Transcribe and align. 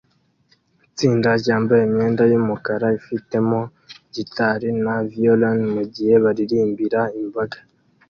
Itsinda 0.87 1.29
ryambaye 1.41 1.83
imyenda 1.85 2.23
yumukara 2.31 2.87
ifitemo 2.99 3.59
gitari 4.15 4.69
na 4.83 4.95
violon 5.11 5.59
mugihe 5.73 6.13
baririmbira 6.23 7.01
imbaga 7.21 7.57